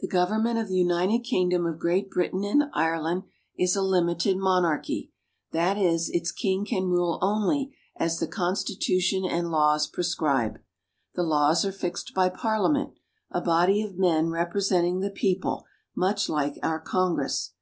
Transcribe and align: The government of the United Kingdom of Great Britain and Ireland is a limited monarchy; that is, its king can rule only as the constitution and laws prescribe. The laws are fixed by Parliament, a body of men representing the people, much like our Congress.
The 0.00 0.08
government 0.08 0.58
of 0.58 0.66
the 0.66 0.74
United 0.74 1.20
Kingdom 1.22 1.66
of 1.66 1.78
Great 1.78 2.10
Britain 2.10 2.42
and 2.42 2.64
Ireland 2.74 3.22
is 3.56 3.76
a 3.76 3.80
limited 3.80 4.36
monarchy; 4.36 5.12
that 5.52 5.78
is, 5.78 6.08
its 6.10 6.32
king 6.32 6.64
can 6.64 6.88
rule 6.88 7.20
only 7.22 7.72
as 7.96 8.18
the 8.18 8.26
constitution 8.26 9.24
and 9.24 9.52
laws 9.52 9.86
prescribe. 9.86 10.58
The 11.14 11.22
laws 11.22 11.64
are 11.64 11.70
fixed 11.70 12.12
by 12.12 12.28
Parliament, 12.28 12.94
a 13.30 13.40
body 13.40 13.82
of 13.82 13.96
men 13.98 14.30
representing 14.30 14.98
the 14.98 15.10
people, 15.10 15.64
much 15.94 16.28
like 16.28 16.58
our 16.64 16.80
Congress. 16.80 17.52